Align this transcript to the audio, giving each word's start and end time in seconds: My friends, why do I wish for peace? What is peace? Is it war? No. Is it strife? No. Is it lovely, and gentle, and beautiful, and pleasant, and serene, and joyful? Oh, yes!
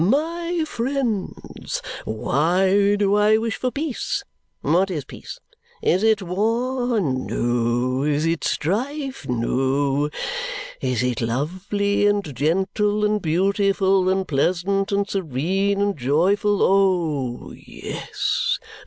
My 0.03 0.63
friends, 0.65 1.79
why 2.05 2.95
do 2.97 3.13
I 3.13 3.37
wish 3.37 3.57
for 3.57 3.69
peace? 3.69 4.23
What 4.61 4.89
is 4.89 5.05
peace? 5.05 5.37
Is 5.83 6.01
it 6.01 6.23
war? 6.23 6.99
No. 6.99 8.01
Is 8.01 8.25
it 8.25 8.43
strife? 8.43 9.29
No. 9.29 10.09
Is 10.81 11.03
it 11.03 11.21
lovely, 11.21 12.07
and 12.07 12.35
gentle, 12.35 13.05
and 13.05 13.21
beautiful, 13.21 14.09
and 14.09 14.27
pleasant, 14.27 14.91
and 14.91 15.07
serene, 15.07 15.79
and 15.79 15.95
joyful? 15.95 16.63
Oh, 16.63 17.51
yes! 17.55 18.57